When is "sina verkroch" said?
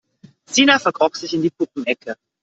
0.47-1.13